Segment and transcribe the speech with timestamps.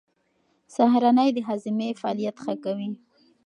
[0.75, 2.89] سهارنۍ د هاضمې فعالیت ښه کوي.